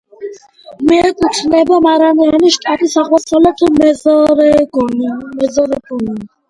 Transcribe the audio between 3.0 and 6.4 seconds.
აღმოსავლეთ მეზორეგიონს.